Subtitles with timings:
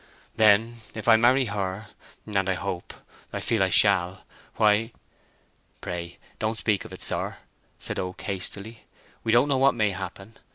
[0.35, 4.23] Then, if I marry her—and I hope—I feel I shall,
[4.55, 4.93] why—"
[5.79, 7.37] "Pray don't speak of it, sir,"
[7.77, 8.87] said Oak, hastily.
[9.23, 10.37] "We don't know what may happen.